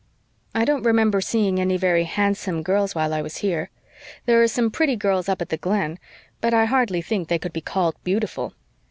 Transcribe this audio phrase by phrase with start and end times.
[0.55, 3.69] "I don't remember seeing any very handsome girls while I was here.
[4.25, 5.99] There are some pretty girls up at the Glen,
[6.41, 8.55] but I hardly think they could be called beautiful."